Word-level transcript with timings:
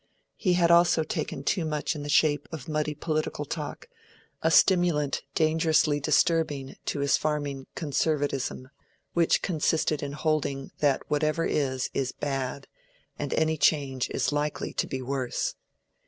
He 0.35 0.53
had 0.53 0.71
also 0.71 1.03
taken 1.03 1.43
too 1.43 1.63
much 1.63 1.95
in 1.95 2.01
the 2.01 2.09
shape 2.09 2.47
of 2.51 2.67
muddy 2.67 2.95
political 2.95 3.45
talk, 3.45 3.87
a 4.41 4.49
stimulant 4.49 5.21
dangerously 5.35 5.99
disturbing 5.99 6.75
to 6.85 7.01
his 7.01 7.17
farming 7.17 7.67
conservatism, 7.75 8.69
which 9.13 9.43
consisted 9.43 10.01
in 10.01 10.13
holding 10.13 10.71
that 10.79 11.07
whatever 11.07 11.45
is, 11.45 11.91
is 11.93 12.13
bad, 12.13 12.67
and 13.19 13.31
any 13.35 13.57
change 13.57 14.09
is 14.09 14.31
likely 14.31 14.73
to 14.73 14.87
be 14.87 15.03
worse. 15.03 15.53